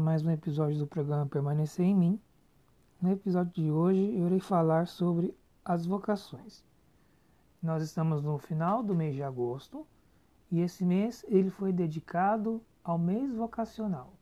mais 0.00 0.24
um 0.24 0.30
episódio 0.30 0.78
do 0.78 0.86
programa 0.86 1.26
Permanecer 1.26 1.84
em 1.84 1.94
Mim. 1.94 2.20
No 2.98 3.12
episódio 3.12 3.52
de 3.52 3.70
hoje 3.70 4.00
eu 4.00 4.28
irei 4.28 4.40
falar 4.40 4.86
sobre 4.86 5.36
as 5.62 5.84
vocações. 5.84 6.64
Nós 7.62 7.82
estamos 7.82 8.22
no 8.22 8.38
final 8.38 8.82
do 8.82 8.94
mês 8.94 9.14
de 9.14 9.22
agosto 9.22 9.86
e 10.50 10.60
esse 10.60 10.86
mês 10.86 11.22
ele 11.28 11.50
foi 11.50 11.70
dedicado 11.70 12.62
ao 12.82 12.98
mês 12.98 13.30
vocacional. 13.36 14.14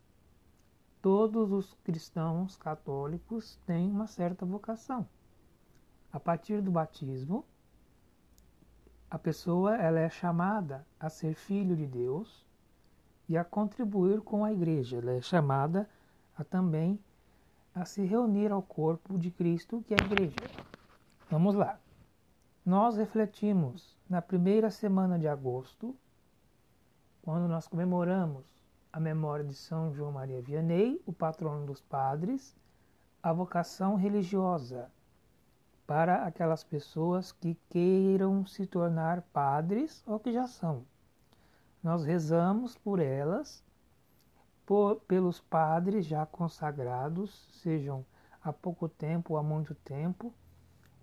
Todos 1.01 1.53
os 1.53 1.75
cristãos 1.85 2.57
católicos 2.57 3.61
têm 3.65 3.89
uma 3.89 4.09
certa 4.09 4.45
vocação. 4.45 5.07
A 6.13 6.19
partir 6.19 6.61
do 6.61 6.73
batismo, 6.73 7.45
a 9.09 9.17
pessoa 9.17 9.77
ela 9.77 10.01
é 10.01 10.11
chamada 10.11 10.85
a 10.99 11.09
ser 11.09 11.35
filho 11.35 11.77
de 11.77 11.87
Deus 11.87 12.45
e 13.29 13.37
a 13.37 13.45
contribuir 13.45 14.21
com 14.21 14.45
a 14.45 14.53
igreja. 14.53 14.99
Ela 14.99 15.13
é 15.13 15.21
chamada 15.21 15.89
a 16.37 16.45
também 16.45 16.99
a 17.75 17.85
se 17.85 18.05
reunir 18.05 18.53
ao 18.53 18.63
corpo 18.63 19.19
de 19.19 19.31
Cristo, 19.31 19.83
que 19.87 19.95
é 19.95 19.97
a 20.01 20.05
igreja. 20.05 20.37
Vamos 21.31 21.55
lá. 21.55 21.79
Nós 22.65 22.97
refletimos 22.97 23.97
na 24.09 24.21
primeira 24.21 24.71
semana 24.71 25.19
de 25.19 25.27
agosto, 25.27 25.97
quando 27.23 27.49
nós 27.49 27.67
comemoramos 27.67 28.45
a 28.93 29.01
memória 29.01 29.45
de 29.45 29.55
São 29.55 29.93
João 29.95 30.13
Maria 30.13 30.43
Vianney, 30.43 31.01
o 31.07 31.13
patrono 31.13 31.65
dos 31.65 31.81
padres, 31.81 32.55
a 33.23 33.33
vocação 33.33 33.97
religiosa 33.97 34.91
para 35.87 36.25
aquelas 36.25 36.63
pessoas 36.63 37.33
que 37.33 37.57
queiram 37.69 38.47
se 38.47 38.67
tornar 38.67 39.23
padres 39.33 40.03
ou 40.07 40.21
que 40.21 40.33
já 40.33 40.47
são. 40.47 40.85
Nós 41.83 42.05
rezamos 42.05 42.77
por 42.77 43.01
elas, 43.01 43.65
por, 44.65 45.01
pelos 45.01 45.41
padres 45.41 46.07
já 46.07 46.25
consagrados, 46.25 47.49
sejam 47.61 48.07
há 48.43 48.53
pouco 48.53 48.89
tempo 48.89 49.35
ou 49.35 49.39
há 49.39 49.43
muito 49.43 49.75
tempo, 49.75 50.33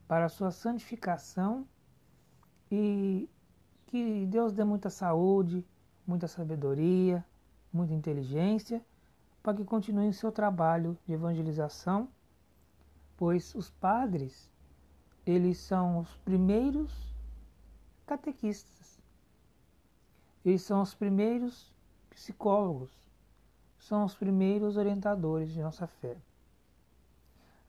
para 0.08 0.30
sua 0.30 0.52
santificação 0.52 1.68
e 2.72 3.30
que 3.88 4.26
Deus 4.28 4.54
dê 4.54 4.64
muita 4.64 4.90
saúde, 4.90 5.66
muita 6.08 6.28
sabedoria, 6.28 7.26
muita 7.74 7.94
inteligência, 7.94 8.84
para 9.44 9.58
que 9.58 9.66
continuem 9.66 10.12
seu 10.14 10.32
trabalho 10.32 10.98
de 11.06 11.14
evangelização, 11.14 12.08
pois 13.18 13.54
os 13.54 13.70
padres, 13.70 14.50
eles 15.26 15.58
são 15.58 16.00
os 16.00 16.16
primeiros 16.18 17.14
catequistas 18.06 18.79
eles 20.46 20.62
são 20.62 20.82
os 20.82 20.94
primeiros 20.94 21.74
psicólogos, 22.10 22.92
são 23.78 24.06
os 24.06 24.16
primeiros 24.16 24.78
orientadores 24.78 25.52
de 25.52 25.62
nossa 25.62 25.88
fé. 25.88 26.18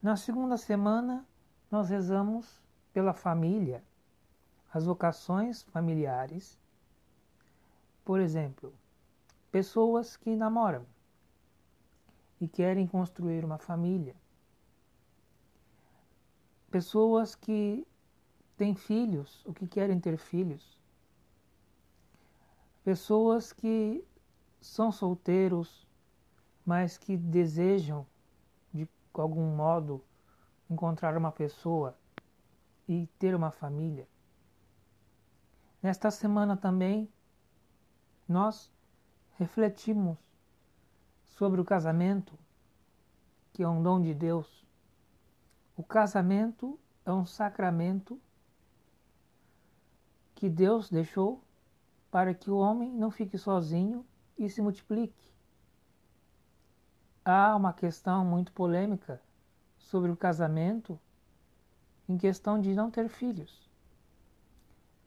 Na 0.02 0.16
segunda 0.16 0.56
semana, 0.56 1.26
nós 1.70 1.88
rezamos 1.88 2.60
pela 2.92 3.12
família, 3.12 3.82
as 4.72 4.84
vocações 4.84 5.62
familiares. 5.62 6.58
Por 8.04 8.18
exemplo, 8.18 8.72
pessoas 9.52 10.16
que 10.16 10.34
namoram 10.34 10.86
e 12.40 12.48
querem 12.48 12.86
construir 12.86 13.44
uma 13.44 13.58
família. 13.58 14.16
Pessoas 16.70 17.34
que 17.34 17.86
têm 18.56 18.74
filhos 18.74 19.44
ou 19.44 19.52
que 19.52 19.66
querem 19.66 20.00
ter 20.00 20.16
filhos 20.16 20.79
Pessoas 22.90 23.52
que 23.52 24.04
são 24.60 24.90
solteiros, 24.90 25.86
mas 26.66 26.98
que 26.98 27.16
desejam 27.16 28.04
de 28.74 28.88
algum 29.14 29.54
modo 29.54 30.04
encontrar 30.68 31.16
uma 31.16 31.30
pessoa 31.30 31.96
e 32.88 33.06
ter 33.16 33.32
uma 33.32 33.52
família. 33.52 34.08
Nesta 35.80 36.10
semana 36.10 36.56
também 36.56 37.08
nós 38.28 38.68
refletimos 39.38 40.18
sobre 41.26 41.60
o 41.60 41.64
casamento, 41.64 42.36
que 43.52 43.62
é 43.62 43.68
um 43.68 43.80
dom 43.80 44.02
de 44.02 44.12
Deus. 44.12 44.66
O 45.76 45.84
casamento 45.84 46.76
é 47.06 47.12
um 47.12 47.24
sacramento 47.24 48.20
que 50.34 50.48
Deus 50.48 50.90
deixou 50.90 51.40
para 52.10 52.34
que 52.34 52.50
o 52.50 52.56
homem 52.56 52.92
não 52.92 53.10
fique 53.10 53.38
sozinho 53.38 54.04
e 54.36 54.48
se 54.48 54.60
multiplique. 54.60 55.30
Há 57.24 57.54
uma 57.54 57.72
questão 57.72 58.24
muito 58.24 58.52
polêmica 58.52 59.20
sobre 59.78 60.10
o 60.10 60.16
casamento 60.16 60.98
em 62.08 62.18
questão 62.18 62.60
de 62.60 62.74
não 62.74 62.90
ter 62.90 63.08
filhos. 63.08 63.70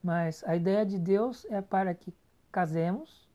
Mas 0.02 0.44
a 0.44 0.56
ideia 0.56 0.86
de 0.86 1.00
Deus 1.00 1.46
é 1.46 1.62
para 1.62 1.94
que 1.94 2.13
casemos, 2.52 3.28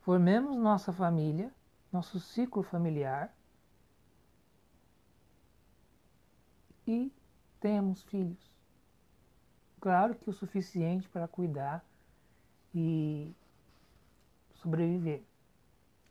formemos 0.00 0.56
nossa 0.56 0.92
família, 0.92 1.52
nosso 1.92 2.20
ciclo 2.20 2.62
familiar 2.62 3.34
e 6.86 7.12
tenhamos 7.60 8.02
filhos. 8.04 8.38
Claro 9.80 10.14
que 10.14 10.30
o 10.30 10.32
suficiente 10.32 11.08
para 11.08 11.28
cuidar 11.28 11.84
e 12.74 13.34
sobreviver. 14.54 15.22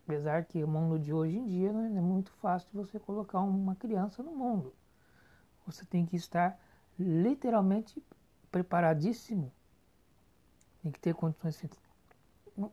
Apesar 0.05 0.45
que 0.45 0.63
o 0.63 0.67
mundo 0.67 0.99
de 0.99 1.13
hoje 1.13 1.37
em 1.37 1.45
dia 1.47 1.71
não 1.71 1.85
é 1.85 2.01
muito 2.01 2.31
fácil 2.33 2.69
você 2.73 2.99
colocar 2.99 3.39
uma 3.39 3.75
criança 3.75 4.21
no 4.21 4.35
mundo. 4.35 4.73
Você 5.65 5.85
tem 5.85 6.05
que 6.05 6.15
estar 6.15 6.59
literalmente 6.99 8.03
preparadíssimo. 8.51 9.51
Tem 10.81 10.91
que 10.91 10.99
ter 10.99 11.15
condições, 11.15 11.57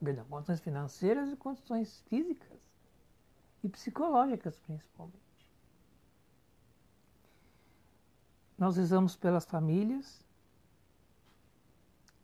perdão, 0.02 0.24
condições 0.24 0.60
financeiras 0.60 1.32
e 1.32 1.36
condições 1.36 2.00
físicas 2.08 2.58
e 3.62 3.68
psicológicas 3.68 4.58
principalmente. 4.58 5.18
Nós 8.58 8.76
rezamos 8.76 9.16
pelas 9.16 9.46
famílias, 9.46 10.22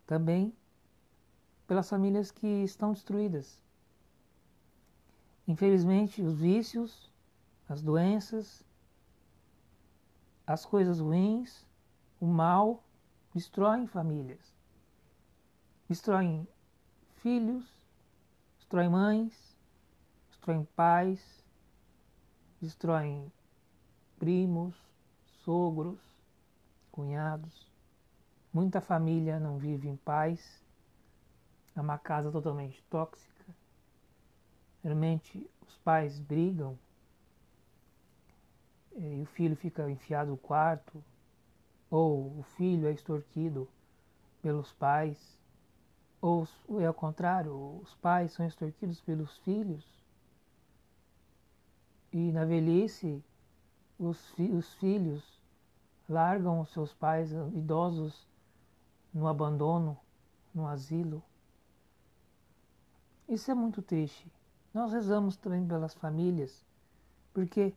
também 0.07 0.55
pelas 1.67 1.89
famílias 1.89 2.31
que 2.31 2.47
estão 2.47 2.93
destruídas. 2.93 3.61
Infelizmente, 5.49 6.23
os 6.23 6.39
vícios, 6.39 7.11
as 7.69 7.83
doenças, 7.83 8.65
as 10.47 10.65
coisas 10.65 11.01
ruins, 11.01 11.67
o 12.21 12.27
mal 12.27 12.83
destroem 13.35 13.87
famílias. 13.87 14.55
Destroem 15.89 16.47
filhos, 17.17 17.65
destroem 18.59 18.89
mães, 18.89 19.57
destroem 20.29 20.65
pais, 20.77 21.45
destroem 22.61 23.33
primos, 24.19 24.75
sogros, 25.45 26.01
cunhados. 26.91 27.71
Muita 28.53 28.81
família 28.81 29.39
não 29.39 29.59
vive 29.59 29.89
em 29.89 29.97
paz 29.97 30.66
é 31.77 31.81
uma 31.81 31.99
casa 31.99 32.33
totalmente 32.33 32.83
tóxica. 32.91 33.45
Realmente 34.83 35.49
os 35.67 35.77
pais 35.79 36.19
brigam 36.19 36.79
e 38.97 39.21
o 39.23 39.27
filho 39.27 39.55
fica 39.55 39.89
enfiado 39.91 40.31
no 40.31 40.37
quarto, 40.39 41.05
ou 41.91 42.39
o 42.39 42.43
filho 42.57 42.89
é 42.89 42.93
extorquido 42.93 43.69
pelos 44.41 44.73
pais, 44.73 45.39
ou 46.21 46.49
é 46.81 46.87
ao 46.87 46.95
contrário, 46.95 47.53
os 47.83 47.95
pais 47.97 48.33
são 48.33 48.47
extorquidos 48.47 49.01
pelos 49.01 49.37
filhos. 49.39 49.85
E 52.11 52.33
na 52.33 52.45
velhice, 52.45 53.23
os, 53.99 54.31
fi 54.31 54.51
os 54.51 54.73
filhos 54.75 55.39
largam 56.09 56.61
os 56.61 56.71
seus 56.71 56.95
pais 56.95 57.31
idosos 57.55 58.27
no 59.13 59.27
abandono, 59.27 59.99
no 60.55 60.67
asilo. 60.67 61.23
Isso 63.29 63.51
é 63.51 63.55
muito 63.55 63.83
triste. 63.83 64.31
Nós 64.73 64.93
rezamos 64.93 65.37
também 65.37 65.67
pelas 65.67 65.95
famílias, 65.95 66.65
porque 67.33 67.75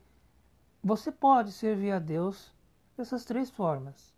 você 0.82 1.10
pode 1.10 1.52
servir 1.52 1.92
a 1.92 1.98
Deus 1.98 2.54
dessas 2.96 3.24
três 3.24 3.50
formas: 3.50 4.14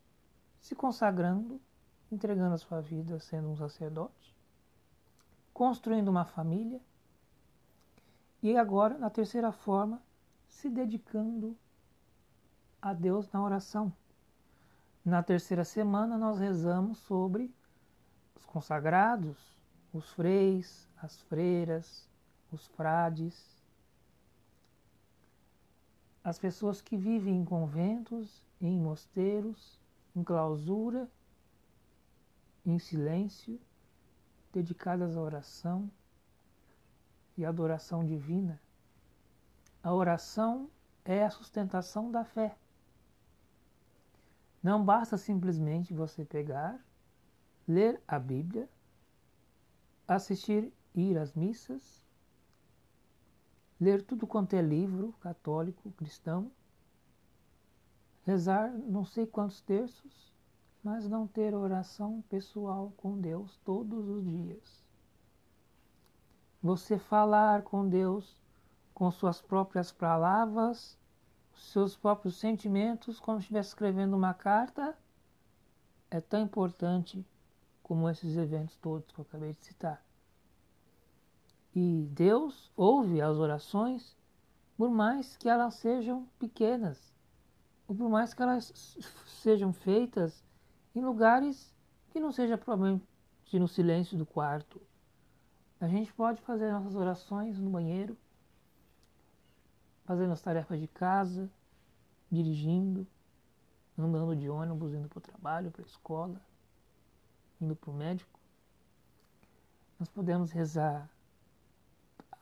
se 0.61 0.75
consagrando, 0.75 1.61
entregando 2.11 2.55
a 2.55 2.59
sua 2.59 2.81
vida 2.81 3.19
sendo 3.19 3.49
um 3.49 3.57
sacerdote, 3.57 4.37
construindo 5.55 6.09
uma 6.09 6.25
família 6.25 6.81
e 8.43 8.57
agora, 8.57 8.99
na 8.99 9.09
terceira 9.09 9.53
forma, 9.53 10.03
se 10.49 10.69
dedicando 10.69 11.57
a 12.81 12.93
Deus 12.93 13.31
na 13.31 13.41
oração. 13.41 13.93
Na 15.05 15.23
terceira 15.23 15.65
semana, 15.65 16.19
nós 16.19 16.41
rezamos 16.41 16.99
sobre 16.99 17.55
os 18.35 18.45
consagrados, 18.45 19.39
os 19.93 20.11
freis, 20.13 20.89
as 20.97 21.21
freiras, 21.23 22.09
os 22.51 22.67
frades, 22.69 23.63
as 26.25 26.39
pessoas 26.39 26.81
que 26.81 26.97
vivem 26.97 27.37
em 27.37 27.45
conventos, 27.45 28.43
em 28.61 28.79
mosteiros, 28.79 29.79
em 30.15 30.23
clausura, 30.23 31.11
em 32.65 32.79
silêncio, 32.79 33.61
dedicadas 34.53 35.17
à 35.17 35.21
oração 35.21 35.91
e 37.37 37.45
adoração 37.45 38.05
divina. 38.05 38.61
A 39.83 39.93
oração 39.93 40.71
é 41.05 41.25
a 41.25 41.31
sustentação 41.31 42.11
da 42.11 42.25
fé. 42.25 42.57
Não 44.63 44.85
basta 44.85 45.19
simplesmente 45.19 45.93
você 45.93 46.25
pegar, 46.25 46.79
ler 47.67 48.01
a 48.07 48.17
Bíblia, 48.19 48.69
assistir, 50.17 50.73
ir 50.95 51.17
às 51.19 51.35
missas, 51.35 52.03
ler 53.81 54.03
tudo 54.03 54.27
quanto 54.27 54.55
é 54.55 54.63
livro 54.63 55.13
católico, 55.21 55.91
cristão, 55.93 56.51
rezar 58.23 58.71
não 58.73 59.05
sei 59.05 59.27
quantos 59.27 59.61
terços, 59.61 60.33
mas 60.83 61.09
não 61.09 61.27
ter 61.27 61.55
oração 61.55 62.23
pessoal 62.29 62.93
com 62.97 63.19
Deus 63.21 63.57
todos 63.65 64.09
os 64.09 64.25
dias. 64.25 64.85
Você 66.63 66.99
falar 66.99 67.63
com 67.63 67.89
Deus 67.89 68.41
com 68.95 69.11
suas 69.11 69.41
próprias 69.41 69.91
palavras, 69.91 70.99
seus 71.55 71.97
próprios 71.97 72.37
sentimentos, 72.37 73.19
como 73.19 73.39
se 73.39 73.45
estivesse 73.45 73.71
escrevendo 73.71 74.17
uma 74.17 74.35
carta, 74.35 74.97
é 76.11 76.21
tão 76.21 76.41
importante 76.41 77.25
como 77.93 78.09
esses 78.09 78.39
eventos 78.39 78.75
todos 78.79 79.13
que 79.13 79.21
eu 79.21 79.23
acabei 79.23 79.53
de 79.53 79.63
citar. 79.63 80.03
E 81.75 82.09
Deus 82.11 82.73
ouve 82.75 83.21
as 83.21 83.37
orações, 83.37 84.17
por 84.79 84.91
mais 84.91 85.37
que 85.37 85.47
elas 85.47 85.75
sejam 85.75 86.27
pequenas, 86.39 87.13
ou 87.87 87.95
por 87.95 88.09
mais 88.09 88.33
que 88.33 88.43
elas 88.43 88.73
sejam 89.43 89.75
feitas 89.75 90.43
em 90.95 91.03
lugares 91.03 91.77
que 92.09 92.19
não 92.19 92.33
seja 92.33 92.57
provavelmente 92.57 93.05
no 93.53 93.69
silêncio 93.69 94.17
do 94.17 94.25
quarto. 94.25 94.81
A 95.79 95.87
gente 95.87 96.11
pode 96.15 96.41
fazer 96.41 96.73
nossas 96.73 96.95
orações 96.95 97.59
no 97.59 97.69
banheiro, 97.69 98.17
fazendo 100.07 100.33
as 100.33 100.41
tarefas 100.41 100.81
de 100.81 100.89
casa, 100.89 101.51
dirigindo, 102.31 103.07
andando 103.99 104.35
de 104.35 104.49
ônibus, 104.49 104.95
indo 104.95 105.11
para 105.11 105.19
o 105.19 105.21
trabalho, 105.21 105.71
para 105.71 105.83
a 105.83 105.87
escola, 105.87 106.41
indo 107.63 107.77
para 107.77 107.91
o 107.91 107.95
médico. 107.95 108.39
Nós 109.99 110.09
podemos 110.09 110.51
rezar 110.51 111.09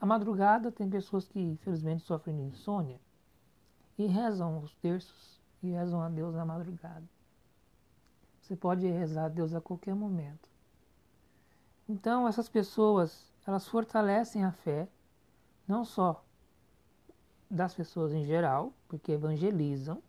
a 0.00 0.06
madrugada 0.06 0.72
tem 0.72 0.88
pessoas 0.88 1.28
que 1.28 1.38
infelizmente 1.38 2.02
sofrem 2.04 2.34
de 2.34 2.42
insônia 2.42 2.98
e 3.98 4.06
rezam 4.06 4.62
os 4.62 4.74
terços 4.76 5.38
e 5.62 5.72
rezam 5.72 6.00
a 6.00 6.08
Deus 6.08 6.34
na 6.34 6.44
madrugada. 6.44 7.06
Você 8.40 8.56
pode 8.56 8.86
rezar 8.86 9.26
a 9.26 9.28
Deus 9.28 9.52
a 9.52 9.60
qualquer 9.60 9.94
momento. 9.94 10.48
Então 11.86 12.26
essas 12.26 12.48
pessoas, 12.48 13.30
elas 13.46 13.68
fortalecem 13.68 14.42
a 14.42 14.52
fé, 14.52 14.88
não 15.68 15.84
só 15.84 16.24
das 17.50 17.74
pessoas 17.74 18.14
em 18.14 18.24
geral, 18.24 18.72
porque 18.88 19.12
evangelizam, 19.12 20.02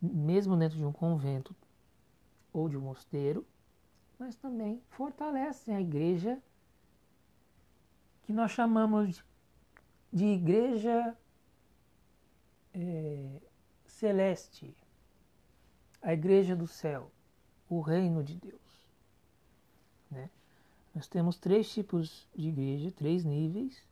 mesmo 0.00 0.56
dentro 0.56 0.76
de 0.76 0.84
um 0.84 0.92
convento 0.92 1.54
ou 2.52 2.68
de 2.68 2.76
um 2.76 2.82
mosteiro, 2.82 3.46
mas 4.18 4.36
também 4.36 4.80
fortalecem 4.90 5.74
a 5.74 5.80
igreja 5.80 6.40
que 8.22 8.32
nós 8.32 8.52
chamamos 8.52 9.24
de 10.12 10.26
igreja 10.26 11.16
é, 12.74 13.40
celeste, 13.86 14.76
a 16.00 16.12
igreja 16.12 16.54
do 16.54 16.66
céu, 16.66 17.10
o 17.68 17.80
reino 17.80 18.22
de 18.22 18.34
Deus. 18.34 18.60
Né? 20.10 20.30
Nós 20.94 21.08
temos 21.08 21.38
três 21.38 21.72
tipos 21.72 22.28
de 22.34 22.48
igreja, 22.48 22.92
três 22.92 23.24
níveis. 23.24 23.82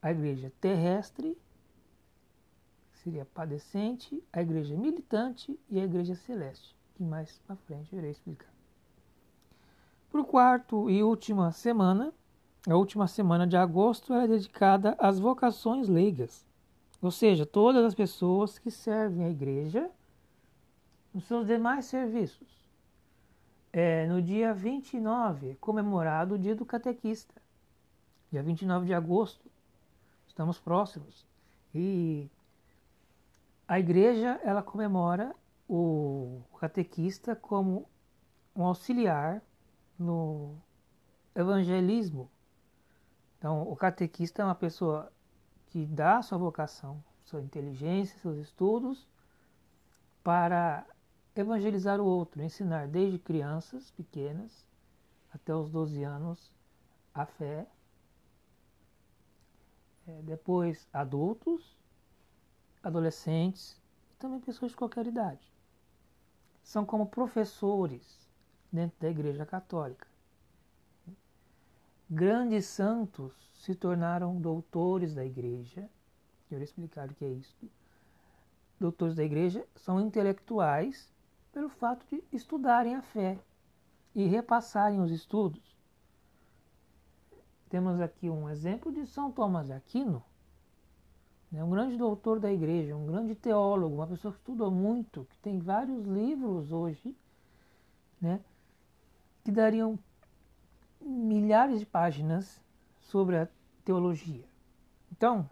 A 0.00 0.12
igreja 0.12 0.52
terrestre, 0.60 1.36
que 2.92 2.98
seria 2.98 3.24
padecente, 3.24 4.22
a 4.32 4.42
igreja 4.42 4.76
militante 4.76 5.58
e 5.68 5.80
a 5.80 5.84
igreja 5.84 6.14
celeste, 6.14 6.76
que 6.98 7.04
mais 7.04 7.40
à 7.48 7.54
frente 7.54 7.94
irei 7.94 8.10
explicar. 8.10 8.52
O 10.12 10.24
quarto 10.24 10.90
e 10.90 11.00
última 11.00 11.52
semana, 11.52 12.12
a 12.68 12.74
última 12.74 13.06
semana 13.06 13.46
de 13.46 13.56
agosto 13.56 14.12
é 14.12 14.26
dedicada 14.26 14.96
às 14.98 15.20
vocações 15.20 15.88
leigas, 15.88 16.44
ou 17.00 17.12
seja, 17.12 17.46
todas 17.46 17.84
as 17.84 17.94
pessoas 17.94 18.58
que 18.58 18.68
servem 18.68 19.24
a 19.24 19.30
igreja 19.30 19.88
nos 21.14 21.24
seus 21.24 21.46
demais 21.46 21.84
serviços. 21.84 22.68
É, 23.72 24.06
no 24.08 24.20
dia 24.20 24.52
29 24.52 25.50
é 25.50 25.54
comemorado 25.60 26.34
o 26.34 26.38
dia 26.38 26.56
do 26.56 26.66
catequista, 26.66 27.40
dia 28.32 28.42
29 28.42 28.86
de 28.86 28.94
agosto, 28.94 29.48
estamos 30.26 30.58
próximos. 30.58 31.24
E 31.72 32.28
a 33.68 33.78
igreja 33.78 34.40
ela 34.42 34.62
comemora 34.64 35.32
o 35.68 36.42
catequista 36.58 37.36
como 37.36 37.88
um 38.56 38.64
auxiliar 38.64 39.42
no 39.98 40.56
evangelismo 41.34 42.30
então, 43.38 43.62
o 43.62 43.76
catequista 43.76 44.42
é 44.42 44.44
uma 44.44 44.54
pessoa 44.54 45.12
que 45.68 45.86
dá 45.86 46.20
sua 46.22 46.36
vocação, 46.36 47.02
sua 47.24 47.40
inteligência, 47.40 48.18
seus 48.18 48.36
estudos 48.38 49.08
para 50.24 50.84
evangelizar 51.36 52.00
o 52.00 52.04
outro, 52.04 52.42
ensinar 52.42 52.88
desde 52.88 53.18
crianças 53.18 53.92
pequenas 53.92 54.66
até 55.32 55.54
os 55.54 55.70
12 55.70 56.02
anos 56.02 56.52
a 57.14 57.24
fé, 57.24 57.66
é, 60.08 60.22
depois 60.22 60.88
adultos, 60.92 61.76
adolescentes 62.82 63.80
e 64.10 64.16
também 64.16 64.40
pessoas 64.40 64.72
de 64.72 64.76
qualquer 64.76 65.06
idade. 65.06 65.52
São 66.68 66.84
como 66.84 67.06
professores 67.06 68.28
dentro 68.70 69.00
da 69.00 69.08
Igreja 69.08 69.46
Católica 69.46 70.06
grandes 72.10 72.64
santos 72.64 73.34
se 73.54 73.74
tornaram 73.74 74.40
doutores 74.40 75.14
da 75.14 75.24
igreja. 75.24 75.88
Eu 76.50 76.62
explicar 76.62 77.08
o 77.08 77.14
que 77.14 77.24
é 77.24 77.28
isso. 77.28 77.54
Doutores 78.80 79.14
da 79.14 79.24
igreja 79.24 79.66
são 79.76 80.00
intelectuais 80.00 81.12
pelo 81.52 81.68
fato 81.68 82.06
de 82.10 82.22
estudarem 82.32 82.94
a 82.94 83.02
fé 83.02 83.38
e 84.14 84.26
repassarem 84.26 85.00
os 85.00 85.10
estudos. 85.10 85.76
Temos 87.68 88.00
aqui 88.00 88.30
um 88.30 88.48
exemplo 88.48 88.90
de 88.90 89.06
São 89.06 89.30
Tomás 89.30 89.66
de 89.66 89.74
Aquino, 89.74 90.24
né, 91.50 91.64
um 91.64 91.70
grande 91.70 91.96
doutor 91.96 92.38
da 92.38 92.52
igreja, 92.52 92.96
um 92.96 93.06
grande 93.06 93.34
teólogo, 93.34 93.94
uma 93.94 94.06
pessoa 94.06 94.32
que 94.32 94.38
estudou 94.38 94.70
muito, 94.70 95.26
que 95.30 95.38
tem 95.38 95.58
vários 95.58 96.04
livros 96.04 96.72
hoje, 96.72 97.16
né, 98.20 98.40
que 99.44 99.50
dariam 99.50 99.98
milhares 101.00 101.80
de 101.80 101.86
páginas 101.86 102.60
sobre 103.00 103.36
a 103.36 103.48
teologia. 103.84 104.44
Então, 105.10 105.48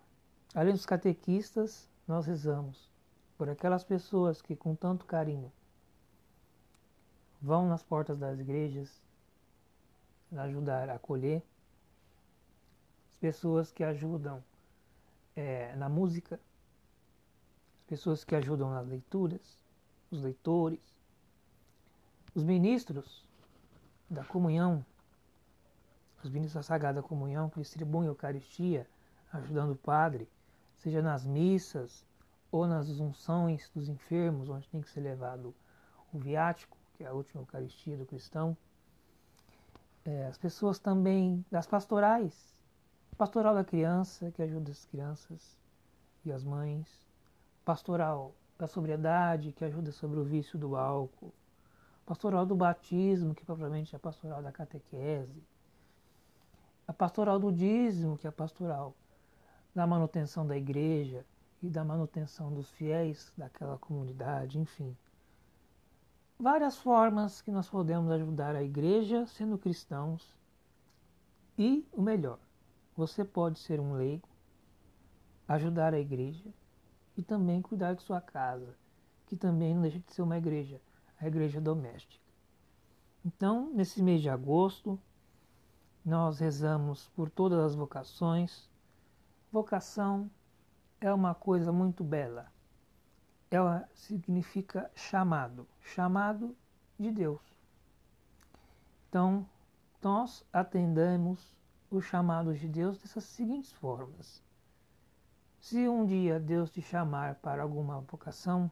além 0.54 0.72
dos 0.72 0.84
catequistas, 0.84 1.88
nós 2.06 2.26
rezamos 2.26 2.90
por 3.38 3.48
aquelas 3.48 3.84
pessoas 3.84 4.42
que 4.42 4.54
com 4.54 4.74
tanto 4.74 5.06
carinho 5.06 5.52
vão 7.40 7.68
nas 7.68 7.82
portas 7.82 8.18
das 8.18 8.38
igrejas 8.38 9.02
ajudar 10.36 10.90
a 10.90 10.94
acolher, 10.94 11.42
as 13.10 13.16
pessoas 13.18 13.70
que 13.70 13.84
ajudam 13.84 14.42
é, 15.36 15.76
na 15.76 15.88
música, 15.88 16.40
as 17.78 17.84
pessoas 17.86 18.24
que 18.24 18.34
ajudam 18.34 18.70
nas 18.70 18.88
leituras, 18.88 19.58
os 20.10 20.22
leitores, 20.22 20.80
os 22.34 22.42
ministros 22.42 23.24
da 24.10 24.24
comunhão 24.24 24.84
os 26.26 26.30
ministros 26.30 26.54
da 26.54 26.62
Sagrada 26.62 27.02
Comunhão 27.02 27.48
que 27.48 27.60
distribuem 27.60 28.08
a 28.08 28.10
Eucaristia, 28.10 28.86
ajudando 29.32 29.72
o 29.72 29.76
Padre, 29.76 30.28
seja 30.78 31.00
nas 31.00 31.24
missas 31.24 32.04
ou 32.50 32.66
nas 32.66 32.88
unções 32.88 33.70
dos 33.74 33.88
enfermos, 33.88 34.48
onde 34.48 34.68
tem 34.68 34.80
que 34.80 34.90
ser 34.90 35.00
levado 35.00 35.54
o 36.12 36.18
viático, 36.18 36.76
que 36.94 37.04
é 37.04 37.06
a 37.06 37.12
última 37.12 37.42
Eucaristia 37.42 37.96
do 37.96 38.06
cristão. 38.06 38.56
É, 40.04 40.26
as 40.26 40.38
pessoas 40.38 40.78
também 40.78 41.44
das 41.50 41.66
pastorais, 41.66 42.55
pastoral 43.16 43.54
da 43.54 43.64
criança, 43.64 44.30
que 44.30 44.42
ajuda 44.42 44.70
as 44.70 44.84
crianças 44.84 45.58
e 46.24 46.30
as 46.30 46.44
mães, 46.44 46.86
pastoral 47.64 48.34
da 48.58 48.66
sobriedade, 48.66 49.52
que 49.52 49.64
ajuda 49.64 49.90
sobre 49.90 50.18
o 50.18 50.24
vício 50.24 50.58
do 50.58 50.76
álcool, 50.76 51.32
pastoral 52.04 52.44
do 52.44 52.54
batismo, 52.54 53.34
que 53.34 53.44
propriamente 53.44 53.94
é 53.94 53.96
a 53.96 54.00
pastoral 54.00 54.42
da 54.42 54.52
catequese, 54.52 55.42
a 56.86 56.92
pastoral 56.92 57.38
do 57.38 57.50
dízimo, 57.50 58.16
que 58.16 58.26
é 58.26 58.30
a 58.30 58.32
pastoral 58.32 58.94
da 59.74 59.86
manutenção 59.86 60.46
da 60.46 60.56
igreja 60.56 61.24
e 61.62 61.68
da 61.68 61.84
manutenção 61.84 62.52
dos 62.52 62.70
fiéis 62.70 63.32
daquela 63.36 63.78
comunidade, 63.78 64.58
enfim. 64.58 64.96
Várias 66.38 66.76
formas 66.76 67.40
que 67.40 67.50
nós 67.50 67.68
podemos 67.68 68.10
ajudar 68.10 68.54
a 68.54 68.62
igreja 68.62 69.26
sendo 69.26 69.58
cristãos. 69.58 70.36
E 71.58 71.86
o 71.92 72.02
melhor, 72.02 72.38
você 72.96 73.24
pode 73.24 73.58
ser 73.58 73.78
um 73.78 73.92
leigo, 73.92 74.28
ajudar 75.46 75.92
a 75.92 76.00
igreja 76.00 76.50
e 77.16 77.22
também 77.22 77.60
cuidar 77.60 77.94
de 77.94 78.02
sua 78.02 78.20
casa, 78.20 78.74
que 79.26 79.36
também 79.36 79.74
não 79.74 79.82
deixa 79.82 79.98
de 79.98 80.12
ser 80.12 80.22
uma 80.22 80.38
igreja, 80.38 80.80
a 81.20 81.26
igreja 81.26 81.60
doméstica. 81.60 82.24
Então, 83.24 83.70
nesse 83.72 84.02
mês 84.02 84.22
de 84.22 84.30
agosto, 84.30 84.98
nós 86.04 86.38
rezamos 86.38 87.08
por 87.08 87.28
todas 87.28 87.58
as 87.58 87.74
vocações. 87.74 88.70
Vocação 89.50 90.30
é 91.00 91.12
uma 91.12 91.34
coisa 91.34 91.72
muito 91.72 92.04
bela. 92.04 92.50
Ela 93.50 93.88
significa 93.92 94.90
chamado, 94.94 95.66
chamado 95.80 96.56
de 96.98 97.10
Deus. 97.10 97.40
Então, 99.08 99.48
nós 100.02 100.44
atendemos 100.52 101.55
os 101.90 102.04
chamados 102.04 102.58
de 102.58 102.68
Deus 102.68 102.98
dessas 102.98 103.24
seguintes 103.24 103.72
formas. 103.72 104.42
Se 105.60 105.88
um 105.88 106.04
dia 106.04 106.38
Deus 106.38 106.70
te 106.70 106.82
chamar 106.82 107.36
para 107.36 107.62
alguma 107.62 108.00
vocação, 108.00 108.70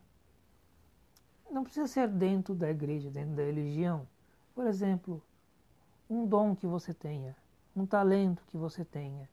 não 1.50 1.64
precisa 1.64 1.86
ser 1.86 2.08
dentro 2.08 2.54
da 2.54 2.70
igreja, 2.70 3.10
dentro 3.10 3.36
da 3.36 3.42
religião. 3.42 4.06
Por 4.54 4.66
exemplo, 4.66 5.22
um 6.08 6.26
dom 6.26 6.54
que 6.54 6.66
você 6.66 6.92
tenha, 6.92 7.36
um 7.74 7.86
talento 7.86 8.44
que 8.46 8.56
você 8.56 8.84
tenha. 8.84 9.28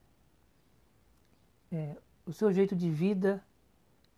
É, 1.71 1.95
o 2.25 2.33
seu 2.33 2.51
jeito 2.51 2.75
de 2.75 2.89
vida 2.89 3.43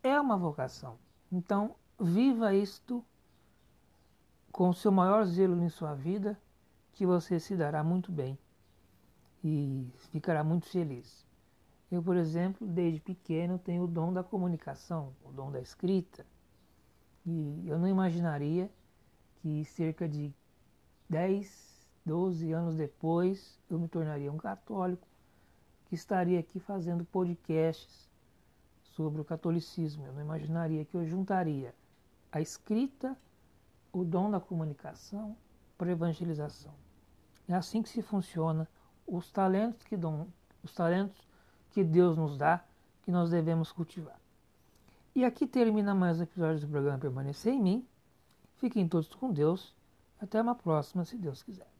é 0.01 0.19
uma 0.19 0.37
vocação. 0.37 0.97
Então, 1.31 1.75
viva 1.99 2.53
isto 2.53 3.03
com 4.51 4.69
o 4.69 4.73
seu 4.73 4.91
maior 4.91 5.25
zelo 5.25 5.61
em 5.63 5.69
sua 5.69 5.93
vida, 5.93 6.37
que 6.93 7.05
você 7.05 7.39
se 7.39 7.55
dará 7.55 7.83
muito 7.83 8.11
bem 8.11 8.37
e 9.43 9.87
ficará 10.11 10.43
muito 10.43 10.67
feliz. 10.67 11.25
Eu, 11.91 12.01
por 12.01 12.15
exemplo, 12.15 12.67
desde 12.67 12.99
pequeno 12.99 13.59
tenho 13.59 13.83
o 13.83 13.87
dom 13.87 14.11
da 14.11 14.23
comunicação, 14.23 15.13
o 15.23 15.31
dom 15.31 15.51
da 15.51 15.59
escrita. 15.59 16.25
E 17.25 17.63
eu 17.67 17.77
não 17.77 17.87
imaginaria 17.87 18.69
que 19.41 19.63
cerca 19.65 20.07
de 20.07 20.33
10 21.09 21.73
12 22.05 22.51
anos 22.51 22.75
depois, 22.75 23.57
eu 23.69 23.79
me 23.79 23.87
tornaria 23.87 24.31
um 24.31 24.37
católico 24.37 25.07
que 25.85 25.95
estaria 25.95 26.39
aqui 26.39 26.59
fazendo 26.59 27.05
podcasts 27.05 28.09
sobre 28.83 29.21
o 29.21 29.25
catolicismo. 29.25 30.05
Eu 30.05 30.13
não 30.13 30.21
imaginaria 30.21 30.83
que 30.83 30.95
eu 30.95 31.05
juntaria 31.05 31.73
a 32.31 32.41
escrita, 32.41 33.17
o 33.91 34.03
dom 34.03 34.29
da 34.29 34.39
comunicação 34.39 35.37
para 35.77 35.91
evangelização. 35.91 36.73
É 37.47 37.53
assim 37.53 37.81
que 37.81 37.89
se 37.89 38.01
funciona 38.01 38.67
os 39.07 39.31
talentos 39.31 39.83
que 39.83 39.97
dão, 39.97 40.27
os 40.63 40.73
talentos 40.73 41.17
que 41.71 41.83
Deus 41.83 42.17
nos 42.17 42.37
dá, 42.37 42.63
que 43.03 43.11
nós 43.11 43.29
devemos 43.29 43.71
cultivar. 43.71 44.19
E 45.15 45.23
aqui 45.25 45.45
termina 45.45 45.93
mais 45.93 46.19
um 46.19 46.23
episódio 46.23 46.61
do 46.61 46.67
programa 46.67 46.97
Permanecer 46.97 47.53
em 47.53 47.61
Mim. 47.61 47.87
Fiquem 48.57 48.87
todos 48.87 49.13
com 49.13 49.31
Deus. 49.31 49.73
Até 50.19 50.41
uma 50.41 50.55
próxima, 50.55 51.03
se 51.05 51.17
Deus 51.17 51.43
quiser. 51.43 51.72